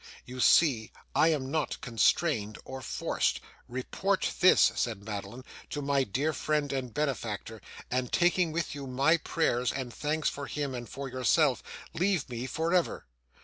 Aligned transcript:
You 0.25 0.39
see 0.39 0.91
I 1.13 1.27
am 1.27 1.51
not 1.51 1.79
constrained 1.79 2.57
or 2.65 2.81
forced. 2.81 3.39
Report 3.67 4.31
this,' 4.39 4.71
said 4.73 5.03
Madeline, 5.05 5.45
'to 5.69 5.83
my 5.83 6.03
dear 6.05 6.33
friend 6.33 6.73
and 6.73 6.91
benefactor, 6.91 7.61
and, 7.91 8.11
taking 8.11 8.51
with 8.51 8.73
you 8.73 8.87
my 8.87 9.17
prayers 9.17 9.71
and 9.71 9.93
thanks 9.93 10.27
for 10.27 10.47
him 10.47 10.73
and 10.73 10.89
for 10.89 11.07
yourself, 11.07 11.61
leave 11.93 12.27
me 12.29 12.47
for 12.47 12.73
ever! 12.73 13.05